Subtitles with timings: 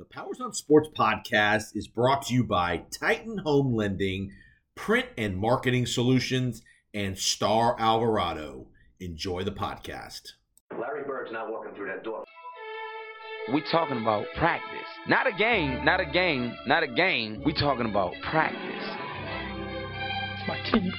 [0.00, 4.30] The Powers on Sports podcast is brought to you by Titan Home Lending,
[4.74, 6.62] Print and Marketing Solutions,
[6.94, 8.68] and Star Alvarado.
[8.98, 10.22] Enjoy the podcast.
[10.72, 12.24] Larry Bird's not walking through that door.
[13.52, 14.88] We're talking about practice.
[15.06, 17.42] Not a game, not a game, not a game.
[17.44, 18.58] We're talking about practice.
[20.38, 20.94] It's my team.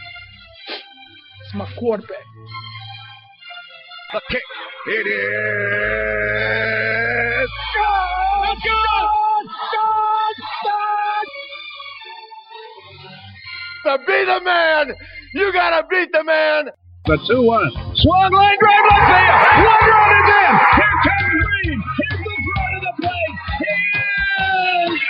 [1.44, 2.18] It's my quarterback.
[4.14, 4.44] The kick.
[4.90, 6.11] It is.
[8.64, 9.08] Good!
[9.74, 10.38] Good!
[13.84, 14.94] To be the man,
[15.34, 16.70] you gotta beat the man.
[17.06, 17.72] The 2 1.
[17.96, 19.42] Swung line drive left field.
[19.66, 20.54] One run is in.
[20.78, 21.80] Here comes Green.
[21.98, 23.36] Here's the front of the plate.
[23.60, 25.02] He is.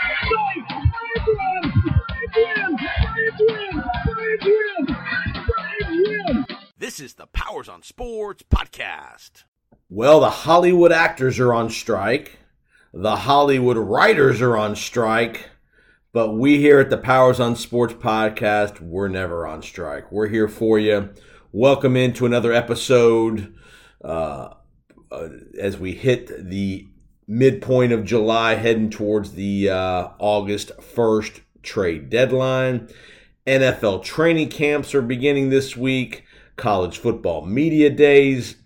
[6.77, 9.43] This is the Powers on Sports podcast.
[9.89, 12.39] Well, the Hollywood actors are on strike.
[12.93, 15.49] The Hollywood writers are on strike.
[16.11, 20.11] But we here at the Powers on Sports podcast, we're never on strike.
[20.11, 21.09] We're here for you.
[21.53, 23.55] Welcome into another episode
[24.03, 24.55] uh,
[25.09, 26.85] uh, as we hit the
[27.29, 32.89] midpoint of July, heading towards the uh, August 1st trade deadline.
[33.47, 36.25] NFL training camps are beginning this week,
[36.57, 38.57] college football media days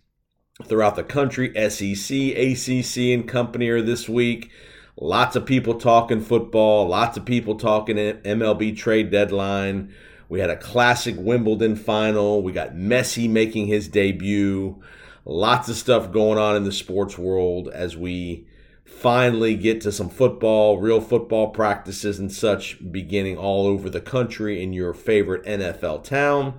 [0.64, 4.52] throughout the country, SEC, ACC, and company are this week.
[4.98, 9.94] Lots of people talking football, lots of people talking MLB trade deadline.
[10.30, 12.42] We had a classic Wimbledon final.
[12.42, 14.82] We got Messi making his debut.
[15.26, 18.48] Lots of stuff going on in the sports world as we
[18.86, 24.64] finally get to some football, real football practices and such beginning all over the country
[24.64, 26.54] in your favorite NFL town.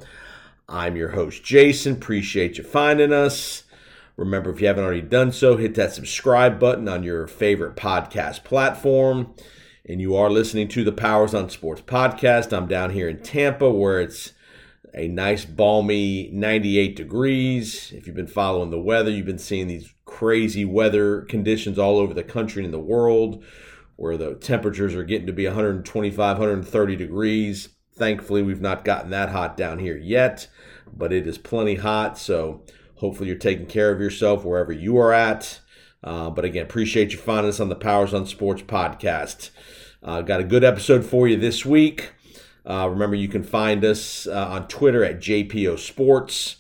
[0.68, 1.94] I'm your host, Jason.
[1.94, 3.62] Appreciate you finding us.
[4.16, 8.44] Remember, if you haven't already done so, hit that subscribe button on your favorite podcast
[8.44, 9.34] platform.
[9.88, 12.56] And you are listening to the Powers on Sports podcast.
[12.56, 14.32] I'm down here in Tampa where it's
[14.94, 17.92] a nice, balmy 98 degrees.
[17.92, 22.14] If you've been following the weather, you've been seeing these crazy weather conditions all over
[22.14, 23.44] the country and the world
[23.96, 27.68] where the temperatures are getting to be 125, 130 degrees.
[27.94, 30.48] Thankfully, we've not gotten that hot down here yet,
[30.90, 32.18] but it is plenty hot.
[32.18, 32.62] So,
[32.96, 35.60] Hopefully, you're taking care of yourself wherever you are at.
[36.02, 39.50] Uh, but again, appreciate you finding us on the Powers on Sports podcast.
[40.02, 42.12] Uh, got a good episode for you this week.
[42.64, 46.56] Uh, remember, you can find us uh, on Twitter at JPO Sports.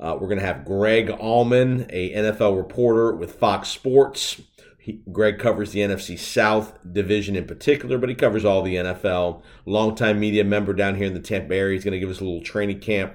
[0.00, 4.40] Uh, we're going to have Greg Auman, a NFL reporter with Fox Sports.
[4.78, 9.42] He, Greg covers the NFC South division in particular, but he covers all the NFL.
[9.66, 11.74] Longtime media member down here in the Tampa area.
[11.74, 13.14] He's going to give us a little training camp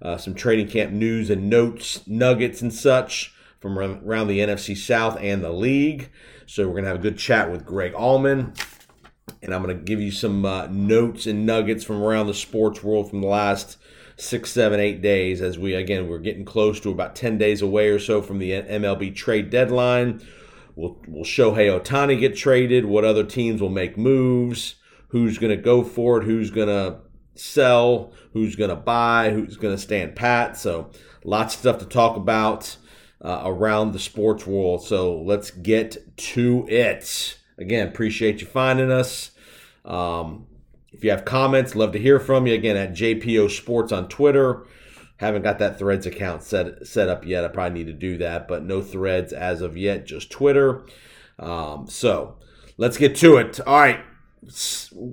[0.00, 5.18] uh, some training camp news and notes, nuggets, and such from around the NFC South
[5.20, 6.10] and the league.
[6.46, 8.56] So we're going to have a good chat with Greg Auman.
[9.42, 12.82] And I'm going to give you some uh, notes and nuggets from around the sports
[12.82, 13.76] world from the last
[14.16, 15.40] six, seven, eight days.
[15.40, 18.50] As we, again, we're getting close to about 10 days away or so from the
[18.52, 20.20] MLB trade deadline.
[20.76, 24.76] We'll, we'll Shohei Ohtani get traded, what other teams will make moves,
[25.08, 27.00] who's going to go for it, who's going to
[27.38, 30.56] sell, who's going to buy, who's going to stand pat.
[30.56, 30.90] So,
[31.24, 32.76] lots of stuff to talk about
[33.22, 34.84] uh, around the sports world.
[34.84, 37.38] So, let's get to it.
[37.58, 39.32] Again, appreciate you finding us.
[39.84, 40.46] Um,
[40.92, 42.54] if you have comments, love to hear from you.
[42.54, 44.66] Again, at JPO Sports on Twitter.
[45.18, 47.44] Haven't got that Threads account set set up yet.
[47.44, 50.06] I probably need to do that, but no Threads as of yet.
[50.06, 50.84] Just Twitter.
[51.38, 52.36] Um, so
[52.76, 53.58] let's get to it.
[53.66, 54.00] All right,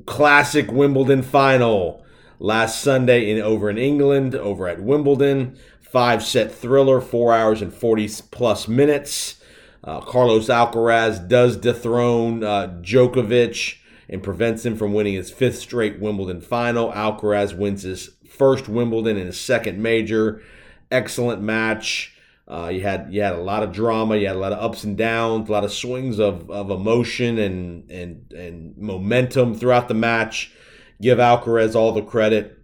[0.05, 2.04] classic Wimbledon final
[2.39, 5.57] last Sunday in over in England, over at Wimbledon.
[5.81, 9.41] Five set thriller, four hours and 40 plus minutes.
[9.83, 13.77] Uh, Carlos Alcaraz does dethrone uh, Djokovic
[14.09, 16.91] and prevents him from winning his fifth straight Wimbledon final.
[16.91, 20.41] Alcaraz wins his first Wimbledon and his second major.
[20.91, 22.13] Excellent match.
[22.47, 24.83] Uh, you had you had a lot of drama, you had a lot of ups
[24.83, 29.95] and downs, a lot of swings of, of emotion and and and momentum throughout the
[29.95, 30.51] match
[31.01, 32.59] give Alcaraz all the credit.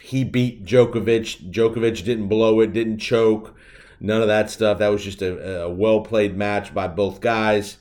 [0.00, 1.50] He beat Djokovic.
[1.50, 3.56] Djokovic didn't blow it, didn't choke,
[4.00, 4.78] none of that stuff.
[4.78, 7.78] That was just a, a well played match by both guys.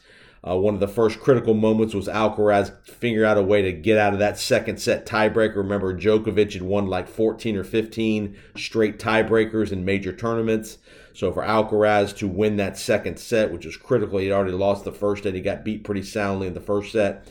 [0.48, 4.00] Uh, one of the first critical moments was Alcaraz figure out a way to get
[4.00, 5.58] out of that second set tiebreaker.
[5.58, 10.80] Remember, Djokovic had won like 14 or 15 straight tiebreakers in major tournaments.
[11.14, 14.92] So for Alcaraz to win that second set, which was critical, he'd already lost the
[14.92, 15.36] first set.
[15.36, 17.28] He got beat pretty soundly in the first set.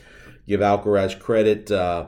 [0.47, 1.69] Give Alcaraz credit.
[1.69, 2.07] Uh,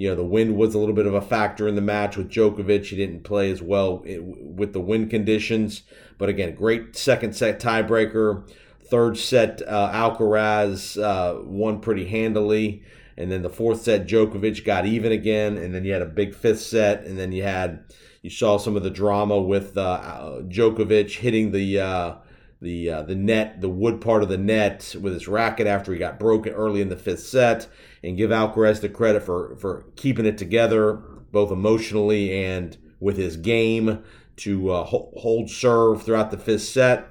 [0.00, 2.30] you know, the wind was a little bit of a factor in the match with
[2.30, 2.86] Djokovic.
[2.86, 5.82] He didn't play as well with the wind conditions.
[6.16, 8.50] But again, great second set tiebreaker.
[8.86, 12.82] Third set, uh, Alcaraz uh, won pretty handily.
[13.18, 15.58] And then the fourth set, Djokovic got even again.
[15.58, 17.04] And then you had a big fifth set.
[17.04, 17.84] And then you had,
[18.22, 22.14] you saw some of the drama with uh, Djokovic hitting the uh,
[22.60, 25.98] the uh, the net, the wood part of the net with his racket after he
[25.98, 27.68] got broken early in the fifth set,
[28.02, 31.02] and give Alcaraz the credit for for keeping it together
[31.32, 34.02] both emotionally and with his game
[34.36, 37.06] to uh, hold serve throughout the fifth set,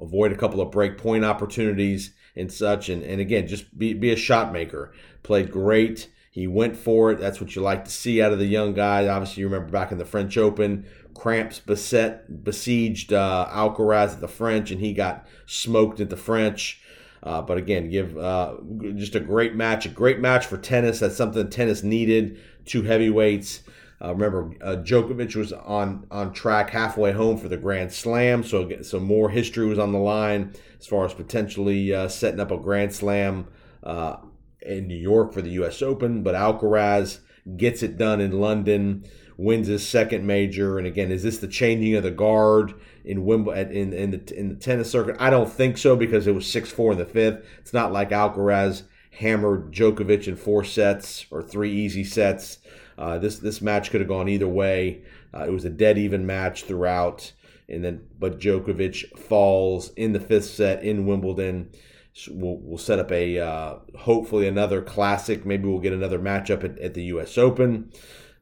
[0.00, 4.10] avoid a couple of break point opportunities and such, and and again just be be
[4.10, 4.92] a shot maker.
[5.22, 6.10] Played great.
[6.30, 7.18] He went for it.
[7.18, 9.08] That's what you like to see out of the young guy.
[9.08, 10.84] Obviously, you remember back in the French Open,
[11.18, 16.80] cramps beset besieged uh, Alcaraz at the French, and he got smoked at the French.
[17.22, 18.54] Uh, but again, give uh,
[18.94, 21.00] just a great match, a great match for tennis.
[21.00, 22.38] That's something tennis needed.
[22.64, 23.62] Two heavyweights.
[24.02, 28.70] Uh, remember, uh, Djokovic was on on track halfway home for the Grand Slam, so
[28.82, 32.58] some more history was on the line as far as potentially uh, setting up a
[32.58, 33.48] Grand Slam
[33.82, 34.16] uh,
[34.60, 35.80] in New York for the U.S.
[35.80, 36.22] Open.
[36.22, 37.20] But Alcaraz
[37.56, 39.04] gets it done in London,
[39.36, 42.74] wins his second major, and again, is this the changing of the guard
[43.04, 45.16] in Wimbledon in in the in the tennis circuit?
[45.18, 47.44] I don't think so because it was six four in the fifth.
[47.58, 48.82] It's not like Alcaraz
[49.18, 52.58] hammered Djokovic in four sets or three easy sets.
[52.98, 55.02] Uh, this this match could have gone either way.
[55.34, 57.32] Uh, it was a dead even match throughout,
[57.68, 61.70] and then but Djokovic falls in the fifth set in Wimbledon.
[62.14, 65.44] So we'll, we'll set up a uh, hopefully another classic.
[65.44, 67.36] Maybe we'll get another matchup at, at the U.S.
[67.36, 67.92] Open.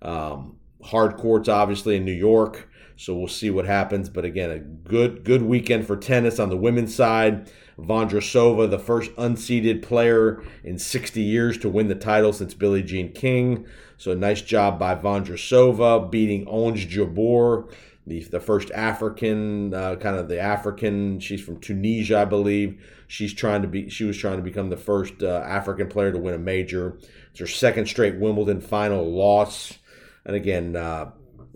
[0.00, 2.69] Um, hard courts, obviously in New York.
[2.96, 4.08] So we'll see what happens.
[4.08, 7.50] But again, a good good weekend for tennis on the women's side.
[7.78, 13.12] Vondrousova, the first unseeded player in 60 years to win the title since Billie Jean
[13.12, 13.66] King.
[13.96, 17.72] So a nice job by Vondrousova beating Ons Jabeur,
[18.06, 21.19] the, the first African, uh, kind of the African.
[21.19, 22.81] She's from Tunisia, I believe.
[23.08, 23.88] She's trying to be.
[23.88, 26.98] She was trying to become the first uh, African player to win a major.
[27.31, 29.78] It's her second straight Wimbledon final loss.
[30.26, 31.10] And again, uh,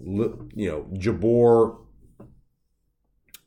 [0.04, 1.78] you know, Jabeur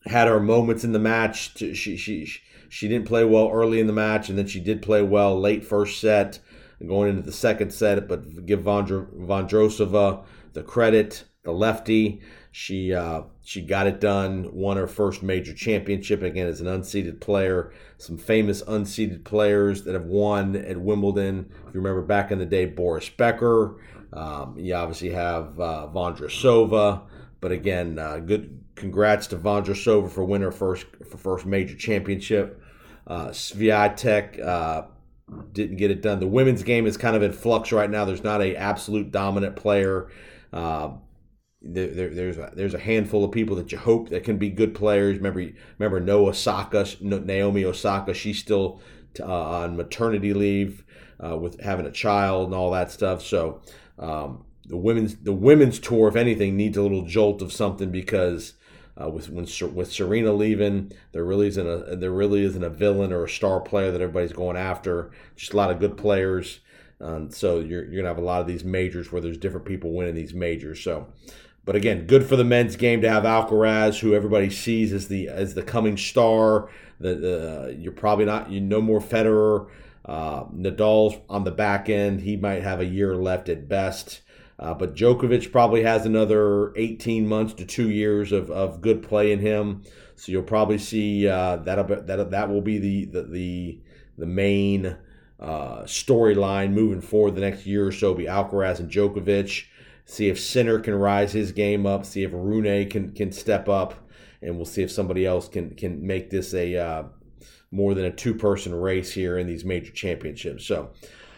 [0.06, 1.58] had her moments in the match.
[1.58, 2.26] She she
[2.70, 5.64] she didn't play well early in the match, and then she did play well late
[5.64, 6.40] first set,
[6.86, 8.08] going into the second set.
[8.08, 10.24] But give Vondr- Vondrousova
[10.54, 12.22] the credit, the lefty.
[12.52, 14.50] She uh, she got it done.
[14.54, 17.72] Won her first major championship again as an unseeded player.
[17.98, 21.50] Some famous unseeded players that have won at Wimbledon.
[21.68, 23.78] If you remember back in the day, Boris Becker.
[24.14, 27.02] Um, you obviously have uh, Vondrousova,
[27.40, 28.58] but again, uh, good.
[28.76, 32.62] Congrats to Vondrousova for winning her first for first major championship.
[33.06, 34.84] Uh, Swiatek uh,
[35.52, 36.20] didn't get it done.
[36.20, 38.06] The women's game is kind of in flux right now.
[38.06, 40.10] There's not a absolute dominant player.
[40.52, 40.92] Uh,
[41.62, 44.50] there, there, there's a, there's a handful of people that you hope that can be
[44.50, 45.18] good players.
[45.18, 45.46] Remember,
[45.78, 48.14] remember Noah Osaka, Naomi Osaka.
[48.14, 48.82] She's still
[49.20, 50.84] uh, on maternity leave
[51.24, 53.22] uh, with having a child and all that stuff.
[53.22, 53.62] So
[54.02, 58.56] um, the women's the women's tour, if anything, needs a little jolt of something because
[59.02, 63.14] uh, with when with Serena leaving, there really isn't a there really isn't a villain
[63.14, 65.12] or a star player that everybody's going after.
[65.36, 66.60] Just a lot of good players.
[67.00, 69.94] Um, so you're, you're gonna have a lot of these majors where there's different people
[69.94, 70.84] winning these majors.
[70.84, 71.08] So,
[71.66, 75.28] but again, good for the men's game to have Alcaraz, who everybody sees as the
[75.28, 76.70] as the coming star.
[77.00, 79.70] The, the you're probably not you no more Federer.
[80.06, 82.22] Uh, Nadal's on the back end.
[82.22, 84.22] He might have a year left at best.
[84.58, 89.32] Uh, but Djokovic probably has another 18 months to two years of, of good play
[89.32, 89.84] in him.
[90.16, 93.80] So you'll probably see uh, that that that will be the the the,
[94.20, 94.98] the main
[95.40, 98.14] uh, storyline moving forward the next year or so.
[98.14, 99.66] Be Alcaraz and Djokovic.
[100.06, 102.06] See if Sinner can rise his game up.
[102.06, 103.96] See if Rune can can step up,
[104.44, 107.04] and we'll see if somebody else can can make this a uh,
[107.72, 110.66] more than a two person race here in these major championships.
[110.66, 110.92] So,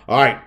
[0.07, 0.41] all right,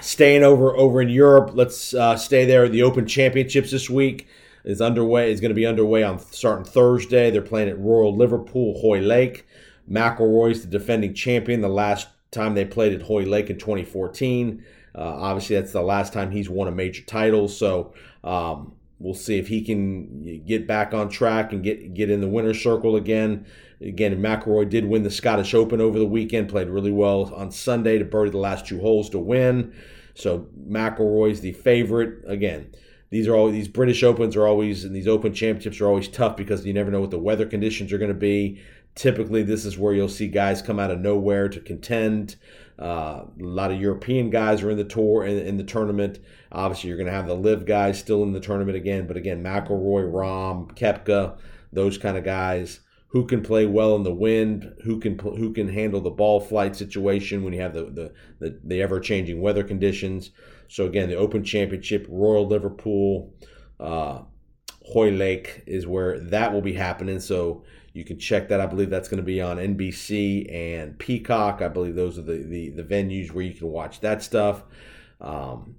[0.00, 2.68] staying over over in Europe, let's uh, stay there.
[2.68, 4.28] The Open Championships this week
[4.64, 5.32] is underway.
[5.32, 7.30] Is going to be underway on starting Thursday.
[7.30, 9.46] They're playing at Royal Liverpool Hoylake.
[9.90, 11.60] McIlroy's the defending champion.
[11.60, 14.64] The last time they played at Hoylake in 2014.
[14.94, 17.48] Uh, obviously, that's the last time he's won a major title.
[17.48, 22.20] So um, we'll see if he can get back on track and get get in
[22.20, 23.46] the winner's circle again.
[23.80, 27.98] Again, McIlroy did win the Scottish Open over the weekend, played really well on Sunday
[27.98, 29.74] to birdie the last two holes to win.
[30.14, 32.22] So McIlroy's the favorite.
[32.26, 32.70] Again,
[33.08, 36.36] these are all these British Opens are always and these Open Championships are always tough
[36.36, 38.60] because you never know what the weather conditions are going to be.
[38.94, 42.36] Typically, this is where you'll see guys come out of nowhere to contend.
[42.80, 46.18] Uh, a lot of European guys are in the tour in, in the tournament.
[46.50, 49.06] Obviously, you're going to have the live guys still in the tournament again.
[49.06, 51.38] But again, McIlroy, Rahm, Koepka,
[51.72, 55.68] those kind of guys who can play well in the wind, who can who can
[55.68, 59.64] handle the ball flight situation when you have the the, the, the ever changing weather
[59.64, 60.30] conditions.
[60.68, 63.34] So again, the Open Championship, Royal Liverpool,
[63.80, 64.22] uh,
[64.92, 67.20] Hoylake is where that will be happening.
[67.20, 68.60] So you can check that.
[68.60, 71.60] I believe that's going to be on NBC and Peacock.
[71.60, 74.62] I believe those are the the, the venues where you can watch that stuff.
[75.20, 75.76] Um,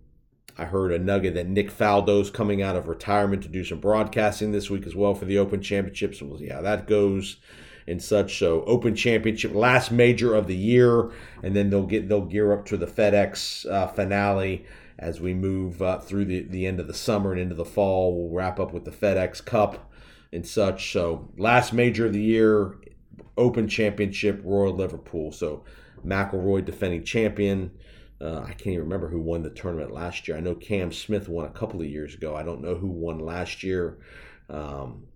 [0.58, 4.52] I heard a nugget that Nick Faldo's coming out of retirement to do some broadcasting
[4.52, 6.22] this week as well for the Open Championships.
[6.22, 7.38] We'll see how that goes
[7.88, 8.38] and such.
[8.38, 12.66] So Open Championship, last major of the year, and then they'll get they'll gear up
[12.68, 14.66] to the FedEx uh, finale
[15.00, 18.16] as we move uh, through the, the end of the summer and into the fall.
[18.16, 19.91] We'll wrap up with the FedEx Cup
[20.34, 20.92] and such.
[20.92, 22.76] So last major of the year,
[23.38, 25.32] Open Championship, Royal Liverpool.
[25.32, 25.64] So
[26.06, 27.72] McIlroy defending champion.
[28.20, 30.38] Uh, I can't even remember who won the tournament last year.
[30.38, 32.36] I know Cam Smith won a couple of years ago.
[32.36, 33.98] I don't know who won last year.
[34.50, 35.08] Um,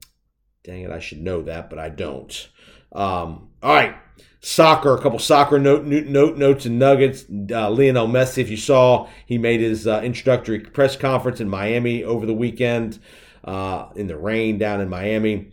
[0.64, 2.50] dang it, I should know that, but I don't.
[2.92, 3.96] Um, all right,
[4.40, 4.96] soccer.
[4.96, 7.26] A couple soccer note, note notes and nuggets.
[7.30, 12.04] Uh, Lionel Messi, if you saw, he made his uh, introductory press conference in Miami
[12.04, 13.00] over the weekend
[13.46, 15.52] uh, in the rain down in Miami.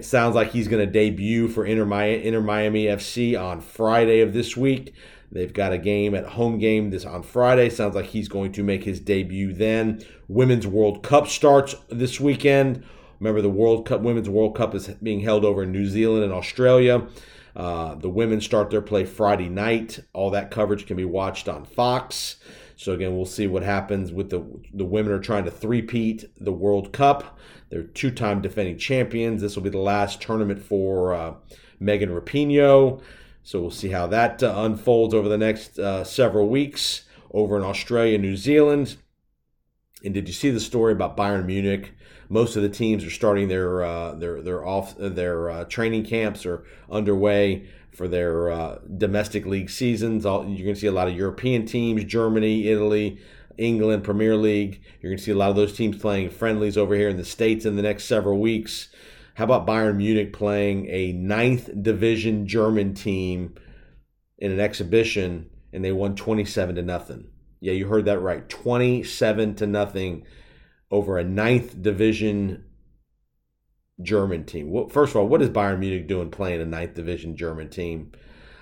[0.00, 4.56] sounds like he's going to debut for Inter, Inter Miami FC on Friday of this
[4.56, 4.94] week.
[5.30, 7.68] They've got a game at home game this on Friday.
[7.68, 10.04] Sounds like he's going to make his debut then.
[10.28, 12.84] Women's World Cup starts this weekend.
[13.20, 16.32] Remember, the World Cup, Women's World Cup is being held over in New Zealand and
[16.32, 17.06] Australia.
[17.54, 20.00] Uh, the women start their play Friday night.
[20.12, 22.36] All that coverage can be watched on Fox.
[22.76, 26.52] So again, we'll see what happens with the the women are trying to three-peat the
[26.52, 27.38] World Cup.
[27.70, 29.40] They're two-time defending champions.
[29.40, 31.34] This will be the last tournament for uh,
[31.80, 33.00] Megan Rapinoe.
[33.42, 37.62] So we'll see how that uh, unfolds over the next uh, several weeks over in
[37.62, 38.96] Australia, New Zealand.
[40.04, 41.94] And did you see the story about Bayern Munich?
[42.28, 46.44] Most of the teams are starting their uh, their their off their uh, training camps
[46.44, 50.26] are underway for their uh, domestic league seasons.
[50.26, 53.18] All, you're going to see a lot of European teams, Germany, Italy,
[53.56, 54.82] England, Premier League.
[55.00, 57.24] You're going to see a lot of those teams playing friendlies over here in the
[57.24, 58.88] states in the next several weeks.
[59.34, 63.54] How about Bayern Munich playing a ninth division German team
[64.38, 67.28] in an exhibition and they won 27 to nothing?
[67.60, 68.46] Yeah, you heard that right.
[68.46, 70.26] 27 to nothing
[70.90, 72.65] over a ninth division
[74.02, 74.88] German team.
[74.88, 78.12] First of all, what is Bayern Munich doing playing a ninth division German team?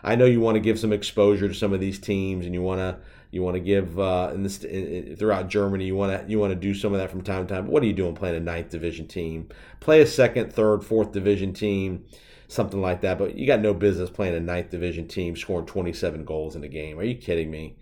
[0.02, 2.62] I know you want to give some exposure to some of these teams, and you
[2.62, 2.98] want to
[3.30, 5.86] you want to give uh, in this in, throughout Germany.
[5.86, 7.64] You want to you want to do some of that from time to time.
[7.64, 9.48] But what are you doing playing a ninth division team?
[9.80, 12.04] Play a second, third, fourth division team,
[12.48, 13.18] something like that.
[13.18, 16.68] But you got no business playing a ninth division team scoring 27 goals in a
[16.68, 16.98] game.
[16.98, 17.76] Are you kidding me?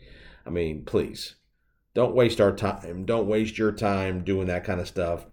[0.47, 1.35] I mean, please
[1.93, 3.05] don't waste our time.
[3.05, 5.27] Don't waste your time doing that kind of stuff.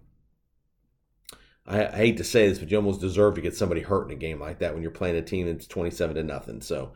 [1.70, 4.18] I, hate to say this, but you almost deserve to get somebody hurt in a
[4.18, 6.60] game like that when you're playing a team that's 27 to nothing.
[6.60, 6.92] So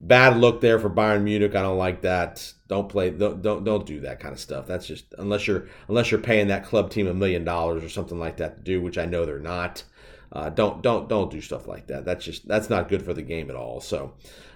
[0.00, 1.54] bad look there for Bayern Munich.
[1.54, 2.52] I don't like that.
[2.68, 3.10] Don't play.
[3.10, 4.66] Don't don't, don't do that kind of stuff.
[4.66, 8.18] That's just unless you're unless you're paying that club team a million dollars or something
[8.18, 9.84] like that to do, which I know they're not.
[10.30, 12.04] Uh, don't don't don't do stuff like that.
[12.04, 13.80] That's just that's not good for the game at all.
[13.80, 14.12] So,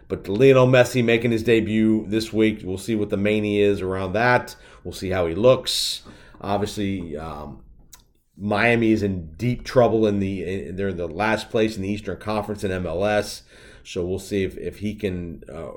[0.09, 2.61] but Lionel Messi making his debut this week.
[2.63, 4.55] We'll see what the mania is around that.
[4.85, 6.03] We'll see how he looks.
[6.41, 7.63] Obviously, um,
[8.43, 12.19] Miami is in deep trouble in the they're in the last place in the Eastern
[12.19, 13.43] Conference in MLS.
[13.85, 15.71] So we'll see if, if he can uh,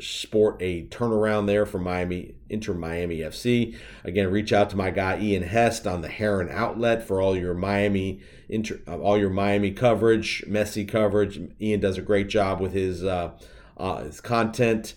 [0.00, 3.76] sport a turnaround there for Miami, Inter Miami FC.
[4.04, 7.54] Again, reach out to my guy Ian Hest on the Heron Outlet for all your
[7.54, 11.40] Miami inter, uh, all your Miami coverage, Messi coverage.
[11.60, 13.32] Ian does a great job with his uh,
[13.78, 14.94] uh, his content.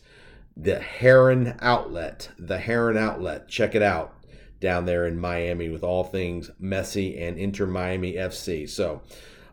[0.57, 3.47] The Heron Outlet, the Heron Outlet.
[3.49, 4.14] Check it out
[4.59, 8.69] down there in Miami with all things Messi and Inter Miami FC.
[8.69, 9.01] So.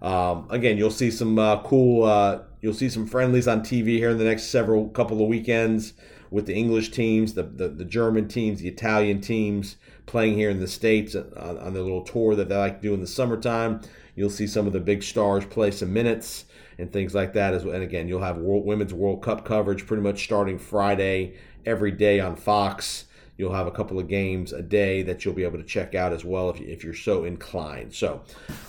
[0.00, 4.10] Um, again, you'll see some uh, cool uh, You'll see some friendlies on TV here
[4.10, 5.94] in the next several couple of weekends
[6.30, 10.60] with the English teams, the, the, the German teams, the Italian teams playing here in
[10.60, 13.80] the States on, on their little tour that they like to do in the summertime.
[14.14, 16.44] You'll see some of the big stars play some minutes
[16.78, 17.52] and things like that.
[17.52, 17.74] As well.
[17.74, 21.34] And again, you'll have World, Women's World Cup coverage pretty much starting Friday
[21.66, 23.06] every day on Fox.
[23.36, 26.12] You'll have a couple of games a day that you'll be able to check out
[26.12, 27.94] as well if, you, if you're so inclined.
[27.94, 28.22] So,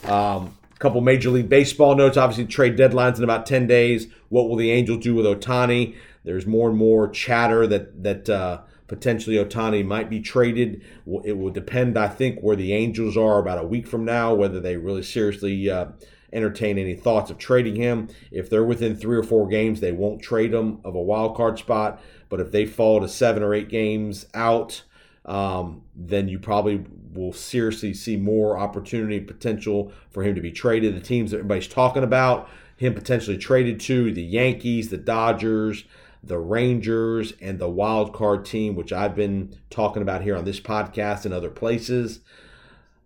[0.05, 2.17] um, couple Major League Baseball notes.
[2.17, 4.08] Obviously, trade deadlines in about 10 days.
[4.27, 5.96] What will the Angels do with Ohtani?
[6.25, 10.84] There's more and more chatter that that uh, potentially Ohtani might be traded.
[11.24, 14.60] It will depend, I think, where the Angels are about a week from now, whether
[14.60, 15.88] they really seriously uh,
[16.34, 18.10] entertain any thoughts of trading him.
[18.32, 21.60] If they're within three or four games, they won't trade him of a wild card
[21.60, 22.01] spot.
[22.30, 24.84] But if they fall to seven or eight games out,
[25.25, 30.96] um, then you probably will seriously see more opportunity potential for him to be traded.
[30.96, 35.86] The teams that everybody's talking about him potentially traded to the Yankees, the Dodgers,
[36.24, 40.60] the Rangers, and the wild card team, which I've been talking about here on this
[40.60, 42.22] podcast and other places.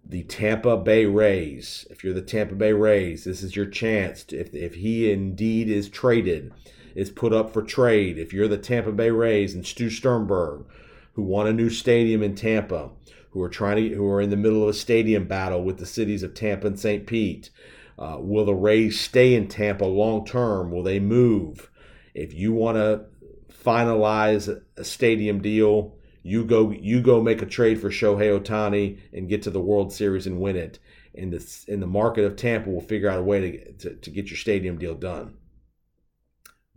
[0.05, 1.85] The Tampa Bay Rays.
[1.89, 4.23] If you're the Tampa Bay Rays, this is your chance.
[4.25, 6.53] To, if, if he indeed is traded,
[6.97, 8.17] is put up for trade.
[8.17, 10.65] If you're the Tampa Bay Rays and Stu Sternberg,
[11.13, 12.89] who want a new stadium in Tampa,
[13.29, 15.85] who are trying to, who are in the middle of a stadium battle with the
[15.85, 17.05] cities of Tampa and St.
[17.05, 17.51] Pete,
[17.99, 20.71] uh, will the Rays stay in Tampa long term?
[20.71, 21.69] Will they move?
[22.15, 23.05] If you want to
[23.53, 29.29] finalize a stadium deal, you go you go make a trade for Shohei Ohtani and
[29.29, 30.79] get to the World Series and win it.
[31.13, 34.09] And the in the market of Tampa will figure out a way to, to, to
[34.09, 35.35] get your stadium deal done.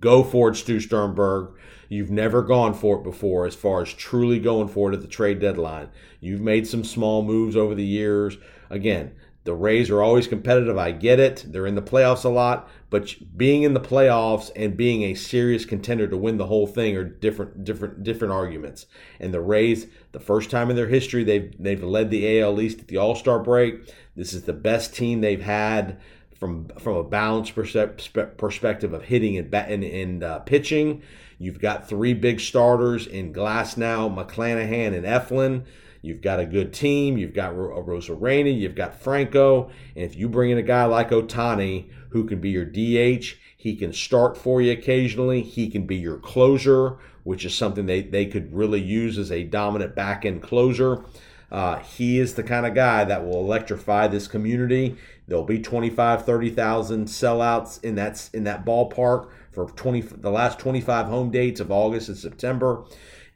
[0.00, 1.52] Go for it, Stu Sternberg.
[1.88, 5.08] You've never gone for it before as far as truly going for it at the
[5.08, 5.88] trade deadline.
[6.20, 8.38] You've made some small moves over the years.
[8.70, 9.12] Again,
[9.44, 10.76] the Rays are always competitive.
[10.76, 11.44] I get it.
[11.48, 15.64] They're in the playoffs a lot, but being in the playoffs and being a serious
[15.64, 18.86] contender to win the whole thing are different, different, different arguments.
[19.18, 22.80] And the Rays, the first time in their history, they've they've led the AL East
[22.80, 23.92] at the All Star break.
[24.14, 25.98] This is the best team they've had
[26.40, 31.02] from from a balanced perspective of hitting and and, and uh, pitching.
[31.38, 35.64] You've got three big starters in Glasnow, McClanahan, and Eflin.
[36.02, 37.18] You've got a good team.
[37.18, 38.58] You've got Arozarena.
[38.58, 39.70] You've got Franco.
[39.94, 43.76] And if you bring in a guy like Ohtani, who can be your DH, he
[43.76, 45.42] can start for you occasionally.
[45.42, 49.44] He can be your closer, which is something they, they could really use as a
[49.44, 51.04] dominant back end closer.
[51.50, 54.96] Uh, he is the kind of guy that will electrify this community.
[55.26, 61.06] There'll be 25, 30,000 sellouts in that in that ballpark for 20 the last 25
[61.06, 62.84] home dates of August and September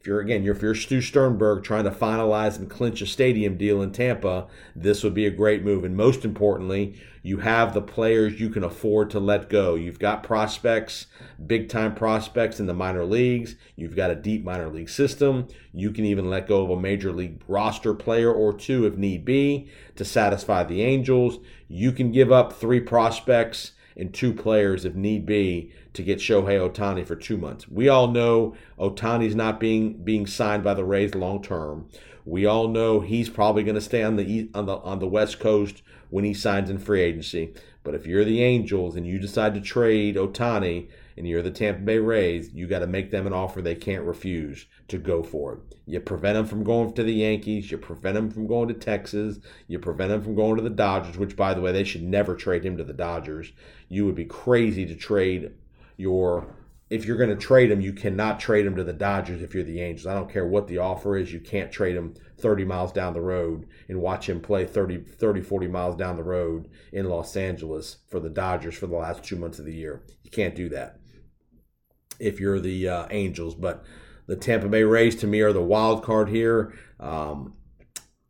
[0.06, 3.92] you're again, if you're Stu Sternberg trying to finalize and clinch a stadium deal in
[3.92, 4.46] Tampa,
[4.76, 5.84] this would be a great move.
[5.84, 9.76] And most importantly, you have the players you can afford to let go.
[9.76, 11.06] You've got prospects,
[11.46, 13.56] big time prospects in the minor leagues.
[13.76, 15.48] You've got a deep minor league system.
[15.72, 19.24] You can even let go of a major league roster player or two if need
[19.24, 21.38] be to satisfy the Angels.
[21.66, 26.58] You can give up three prospects and two players if need be to get Shohei
[26.58, 27.68] Ohtani for two months.
[27.68, 31.88] We all know Ohtani's not being being signed by the Rays long term.
[32.26, 35.40] We all know he's probably going to stay on the on the on the West
[35.40, 37.54] Coast when he signs in free agency.
[37.84, 41.82] But if you're the Angels and you decide to trade Ohtani and you're the Tampa
[41.82, 45.52] Bay Rays, you got to make them an offer they can't refuse to go for
[45.54, 45.58] it.
[45.86, 47.70] You prevent them from going to the Yankees.
[47.70, 49.38] You prevent them from going to Texas.
[49.68, 52.34] You prevent them from going to the Dodgers, which, by the way, they should never
[52.34, 53.52] trade him to the Dodgers.
[53.88, 55.52] You would be crazy to trade
[55.96, 56.54] your
[56.90, 59.64] if you're going to trade him, you cannot trade him to the Dodgers if you're
[59.64, 60.06] the Angels.
[60.06, 61.32] I don't care what the offer is.
[61.32, 65.40] You can't trade him 30 miles down the road and watch him play 30, 30
[65.40, 69.36] 40 miles down the road in Los Angeles for the Dodgers for the last two
[69.36, 70.02] months of the year.
[70.22, 71.00] You can't do that
[72.20, 73.54] if you're the uh, Angels.
[73.54, 73.84] But
[74.26, 76.74] the Tampa Bay Rays, to me, are the wild card here.
[77.00, 77.54] Um,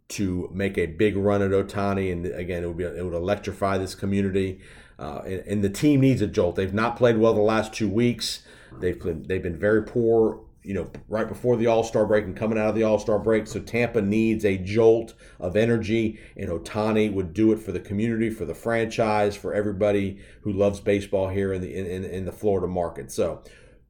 [0.06, 2.12] to make a big run at Ohtani.
[2.12, 4.60] and again, it would be it would electrify this community.
[4.98, 6.54] Uh, and, and, the team needs a jolt.
[6.54, 8.42] They've not played well the last two weeks.
[8.78, 12.36] They've been, they've been very poor, you know, right before the All Star break and
[12.36, 13.46] coming out of the All Star break.
[13.46, 18.30] So Tampa needs a jolt of energy, and Ohtani would do it for the community,
[18.30, 22.68] for the franchise, for everybody who loves baseball here in the in, in the Florida
[22.68, 23.10] market.
[23.10, 23.42] So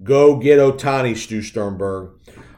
[0.03, 2.11] go get Ohtani, Stu Sternberg.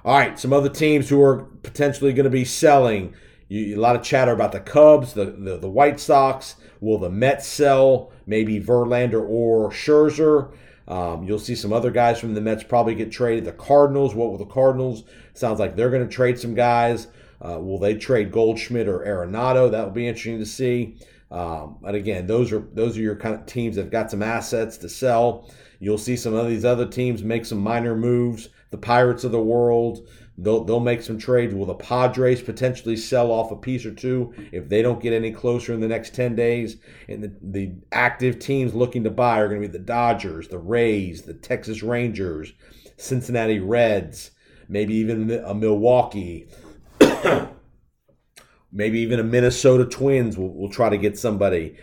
[0.05, 3.15] All right, some other teams who are potentially going to be selling.
[3.49, 6.57] You, a lot of chatter about the Cubs, the, the, the White Sox.
[6.81, 10.53] Will the Mets sell maybe Verlander or Scherzer?
[10.89, 13.45] Um, you'll see some other guys from the Mets probably get traded.
[13.45, 15.05] The Cardinals, what will the Cardinals?
[15.35, 17.09] Sounds like they're going to trade some guys.
[17.45, 19.71] Uh, will they trade Goldschmidt or Arenado?
[19.71, 20.97] That will be interesting to see.
[21.31, 24.77] Um, but again, those are those are your kind of teams that've got some assets
[24.79, 25.51] to sell.
[25.81, 28.49] You'll see some of these other teams make some minor moves.
[28.71, 31.55] The Pirates of the world, They'll, they'll make some trades.
[31.55, 35.33] Will the Padres potentially sell off a piece or two if they don't get any
[35.33, 36.77] closer in the next 10 days?
[37.09, 40.59] And the, the active teams looking to buy are going to be the Dodgers, the
[40.59, 42.53] Rays, the Texas Rangers,
[42.99, 44.33] Cincinnati Reds,
[44.68, 46.49] maybe even a Milwaukee,
[48.72, 51.79] maybe even a Minnesota Twins will, will try to get somebody.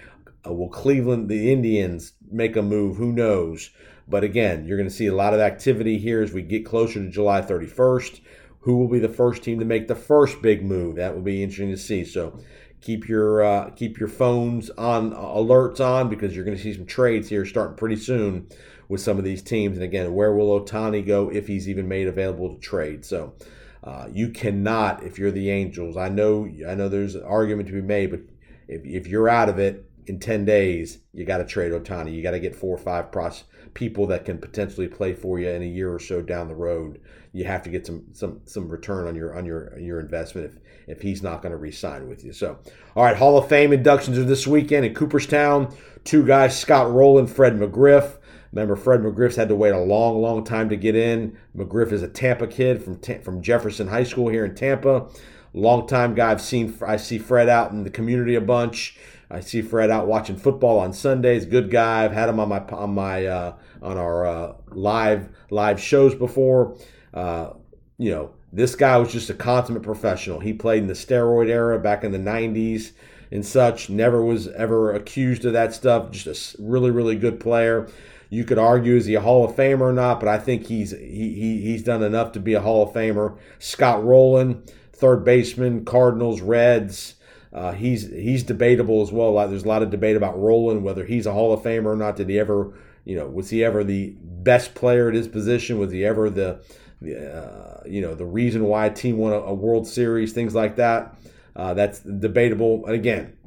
[0.45, 2.97] Uh, will Cleveland, the Indians, make a move?
[2.97, 3.71] Who knows?
[4.07, 6.99] But again, you're going to see a lot of activity here as we get closer
[6.99, 8.19] to July 31st
[8.63, 10.95] who will be the first team to make the first big move.
[10.95, 12.05] That will be interesting to see.
[12.05, 12.39] So
[12.81, 16.73] keep your uh, keep your phones on uh, alerts on because you're going to see
[16.73, 18.47] some trades here starting pretty soon
[18.89, 19.77] with some of these teams.
[19.77, 23.05] And again, where will Ohtani go if he's even made available to trade?
[23.05, 23.35] So
[23.83, 25.97] Uh, you cannot, if you're the Angels.
[25.97, 28.21] I know, I know, there's an argument to be made, but
[28.67, 32.13] if, if you're out of it in 10 days, you got to trade Ohtani.
[32.13, 35.49] You got to get four or five pros- people that can potentially play for you
[35.49, 36.99] in a year or so down the road.
[37.33, 40.59] You have to get some some some return on your on your your investment if
[40.97, 42.31] if he's not going to re-sign with you.
[42.31, 42.59] So,
[42.95, 45.75] all right, Hall of Fame inductions are this weekend in Cooperstown.
[46.03, 48.17] Two guys, Scott Rolen, Fred McGriff.
[48.51, 51.35] Remember, Fred McGriff's had to wait a long, long time to get in.
[51.57, 55.07] McGriff is a Tampa kid from from Jefferson High School here in Tampa.
[55.53, 56.31] Long time guy.
[56.31, 58.97] I've seen I see Fred out in the community a bunch.
[59.31, 61.45] I see Fred out watching football on Sundays.
[61.45, 62.05] Good guy.
[62.05, 66.77] I've had him on my on my uh, on our uh, live live shows before.
[67.13, 67.51] Uh,
[67.97, 70.39] you know, this guy was just a consummate professional.
[70.39, 72.91] He played in the steroid era back in the '90s
[73.31, 73.89] and such.
[73.89, 76.11] Never was ever accused of that stuff.
[76.11, 77.89] Just a really really good player.
[78.29, 80.91] You could argue is he a Hall of Famer or not, but I think he's
[80.91, 83.37] he, he he's done enough to be a Hall of Famer.
[83.59, 87.15] Scott Rolen, third baseman, Cardinals, Reds.
[87.53, 89.35] Uh, he's he's debatable as well.
[89.47, 92.15] There's a lot of debate about Rolen whether he's a Hall of Famer or not.
[92.15, 92.73] Did he ever,
[93.05, 95.77] you know, was he ever the best player at his position?
[95.77, 96.63] Was he ever the
[97.03, 100.33] you know, the reason why a team won a, a World Series?
[100.33, 101.17] Things like that.
[101.55, 102.85] Uh, that's debatable.
[102.85, 103.37] And again,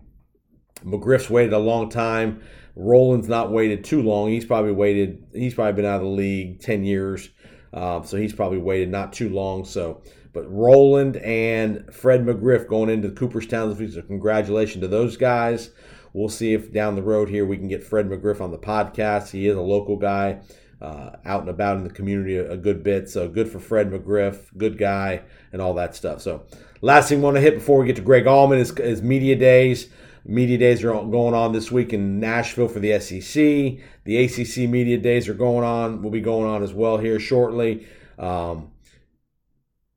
[0.84, 2.42] McGriff's waited a long time.
[2.76, 4.28] Rolen's not waited too long.
[4.28, 5.24] He's probably waited.
[5.32, 7.30] He's probably been out of the league ten years,
[7.72, 9.64] uh, so he's probably waited not too long.
[9.64, 10.02] So
[10.36, 13.74] but Rolen and Fred McGriff going into Cooperstown.
[13.90, 15.70] So congratulations to those guys.
[16.12, 19.30] We'll see if down the road here we can get Fred McGriff on the podcast.
[19.30, 20.42] He is a local guy,
[20.80, 23.08] uh, out and about in the community a, good bit.
[23.08, 26.20] So good for Fred McGriff, good guy, and all that stuff.
[26.20, 26.44] So
[26.80, 29.36] last thing I want to hit before we get to Greg Auman is, is media
[29.36, 29.88] days.
[30.24, 33.80] Media days are going on this week in Nashville for the SEC.
[34.04, 36.02] The ACC media days are going on.
[36.02, 37.86] Will be going on as well here shortly.
[38.18, 38.72] Um,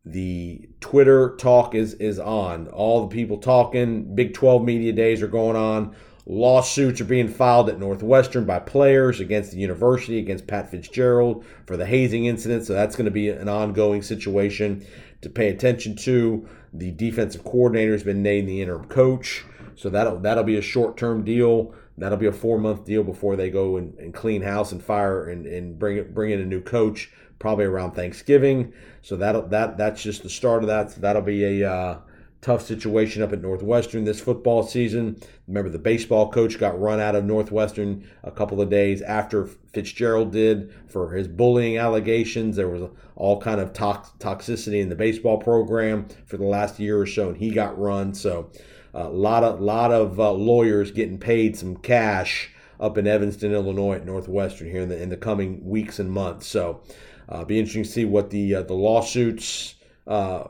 [0.05, 2.67] the Twitter talk is is on.
[2.67, 4.15] All the people talking.
[4.15, 5.95] Big 12 media days are going on.
[6.31, 11.75] Lawsuits are being filed at Northwestern by players against the university, against Pat Fitzgerald for
[11.75, 12.65] the hazing incident.
[12.65, 14.85] So that's going to be an ongoing situation
[15.21, 16.47] to pay attention to.
[16.71, 19.43] The defensive coordinator has been named the interim coach.
[19.75, 21.73] So that'll that'll be a short term deal.
[21.97, 25.29] That'll be a four month deal before they go and, and clean house and fire
[25.29, 28.71] and, and bring it, bring in a new coach probably around Thanksgiving.
[29.01, 30.91] So that that that's just the start of that.
[30.91, 31.97] So that'll be a uh,
[32.41, 35.19] tough situation up at Northwestern this football season.
[35.47, 40.31] Remember, the baseball coach got run out of Northwestern a couple of days after Fitzgerald
[40.31, 42.55] did for his bullying allegations.
[42.55, 46.99] There was all kind of tox- toxicity in the baseball program for the last year
[46.99, 48.13] or so, and he got run.
[48.13, 48.51] So
[48.93, 53.53] a uh, lot of lot of uh, lawyers getting paid some cash up in Evanston,
[53.53, 56.47] Illinois, at Northwestern here in the in the coming weeks and months.
[56.47, 56.81] So
[57.27, 59.75] uh, be interesting to see what the uh, the lawsuits
[60.09, 60.47] uh,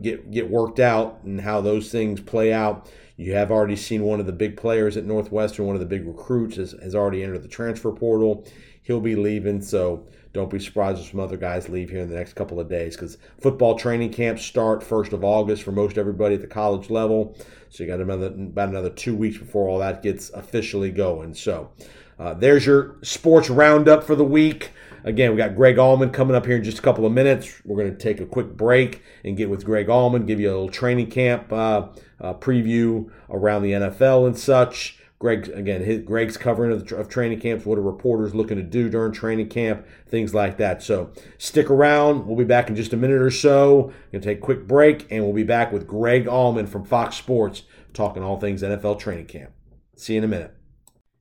[0.00, 2.88] get get worked out and how those things play out.
[3.16, 6.06] You have already seen one of the big players at Northwestern, one of the big
[6.06, 8.46] recruits, has, has already entered the transfer portal.
[8.82, 12.14] He'll be leaving, so don't be surprised if some other guys leave here in the
[12.14, 16.34] next couple of days because football training camps start first of August for most everybody
[16.34, 17.36] at the college level.
[17.70, 21.34] So you got another about another two weeks before all that gets officially going.
[21.34, 21.70] So
[22.18, 24.72] uh, there's your sports roundup for the week.
[25.04, 27.62] Again, we got Greg Auman coming up here in just a couple of minutes.
[27.64, 30.52] We're going to take a quick break and get with Greg Auman, give you a
[30.52, 31.88] little training camp uh,
[32.20, 34.98] uh, preview around the NFL and such.
[35.18, 38.90] Greg, again, his, Greg's covering of, of, training camps, what a reporter's looking to do
[38.90, 40.82] during training camp, things like that.
[40.82, 42.26] So stick around.
[42.26, 43.92] We'll be back in just a minute or so.
[44.12, 47.16] Going to take a quick break, and we'll be back with Greg Auman from Fox
[47.16, 47.62] Sports
[47.94, 49.52] talking all things NFL training camp.
[49.96, 50.54] See you in a minute.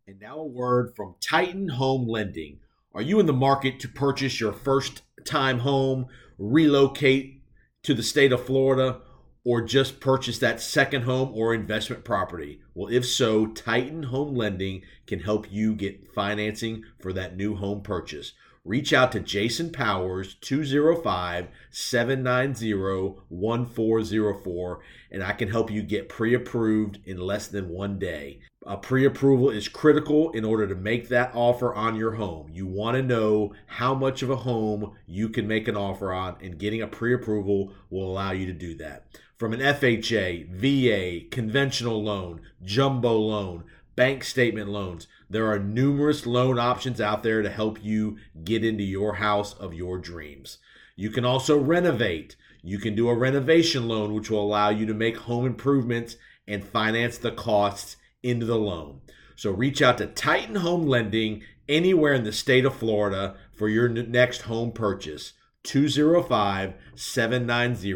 [0.07, 2.59] And now a word from Titan Home Lending
[2.93, 6.05] are you in the market to purchase your first time home,
[6.37, 7.41] relocate
[7.83, 9.01] to the state of Florida,
[9.45, 12.59] or just purchase that second home or investment property?
[12.73, 17.81] Well, if so, Titan Home Lending can help you get financing for that new home
[17.81, 18.33] purchase.
[18.65, 22.73] Reach out to Jason Powers 205 790
[23.29, 24.79] 1404
[25.11, 28.39] and I can help you get pre approved in less than one day.
[28.65, 32.49] A pre approval is critical in order to make that offer on your home.
[32.51, 36.37] You want to know how much of a home you can make an offer on,
[36.41, 39.05] and getting a pre approval will allow you to do that.
[39.37, 43.65] From an FHA, VA, conventional loan, jumbo loan,
[43.97, 48.83] bank statement loans, there are numerous loan options out there to help you get into
[48.83, 50.59] your house of your dreams.
[50.95, 52.37] You can also renovate.
[52.63, 56.15] You can do a renovation loan, which will allow you to make home improvements
[56.47, 59.01] and finance the costs into the loan.
[59.35, 63.89] So reach out to Titan Home Lending anywhere in the state of Florida for your
[63.89, 65.33] next home purchase.
[65.65, 67.93] 205 790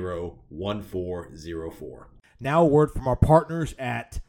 [0.49, 2.07] 1404.
[2.39, 4.19] Now, a word from our partners at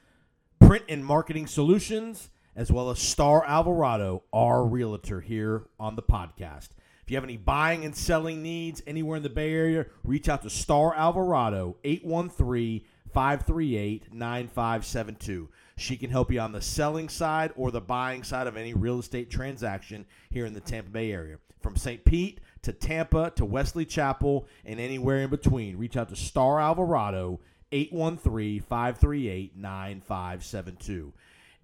[0.59, 6.71] Print and Marketing Solutions, as well as Star Alvarado, our realtor here on the podcast.
[7.03, 10.43] If you have any buying and selling needs anywhere in the Bay Area, reach out
[10.43, 15.49] to Star Alvarado, 813 538 9572.
[15.77, 18.99] She can help you on the selling side or the buying side of any real
[18.99, 21.39] estate transaction here in the Tampa Bay area.
[21.61, 22.05] From St.
[22.05, 27.41] Pete to Tampa to Wesley Chapel and anywhere in between, reach out to Star Alvarado,
[27.73, 31.13] 813 538 9572.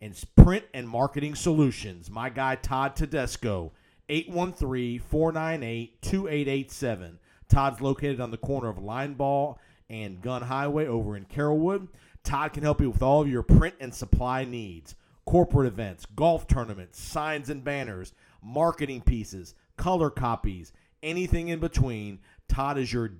[0.01, 3.73] And Print and Marketing Solutions, my guy Todd Tedesco,
[4.09, 7.19] 813 498 2887.
[7.49, 9.57] Todd's located on the corner of Linebaugh
[9.89, 11.89] and Gunn Highway over in Carrollwood.
[12.25, 14.95] Todd can help you with all of your print and supply needs
[15.27, 20.73] corporate events, golf tournaments, signs and banners, marketing pieces, color copies,
[21.07, 22.19] anything in between.
[22.49, 23.13] Todd is your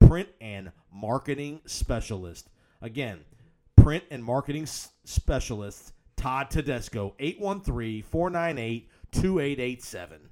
[0.00, 2.48] print and marketing specialist.
[2.80, 3.20] Again,
[3.76, 10.30] print and marketing s- specialist, Todd Tedesco, 813 498 2887.